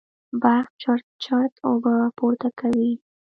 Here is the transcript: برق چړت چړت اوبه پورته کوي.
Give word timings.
برق 0.41 0.69
چړت 0.81 1.05
چړت 1.23 1.53
اوبه 1.67 1.93
پورته 2.17 2.49
کوي. 2.59 2.93